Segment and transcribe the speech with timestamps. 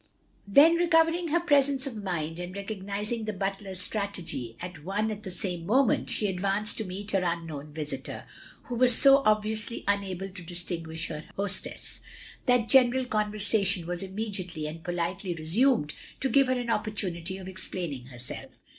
[0.47, 5.29] Then recovering her presence of mind, and recognising the butler's strategy at one and the
[5.29, 8.25] same moment, she advanced to meet her unknown visitor,
[8.63, 12.01] who was so obviously unable to distin guish her hostess,
[12.47, 18.07] that general conversation was inmiediately and politely restmied, to give her an opportunity of explaining
[18.07, 18.59] herself.